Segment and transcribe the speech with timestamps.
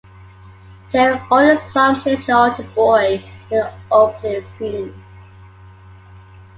[0.89, 4.95] Jerry Only's son plays the altar boy in the opening scene.